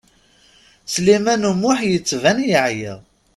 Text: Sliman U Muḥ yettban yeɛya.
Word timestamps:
Sliman 0.93 1.47
U 1.49 1.51
Muḥ 1.61 1.79
yettban 1.91 2.37
yeɛya. 2.49 2.95